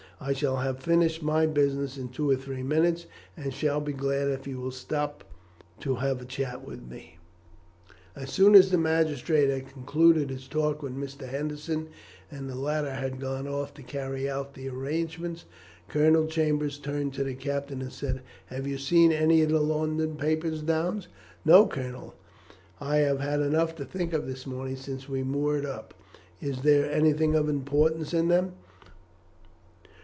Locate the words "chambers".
16.27-16.77